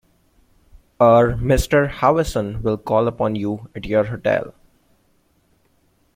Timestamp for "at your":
3.75-4.05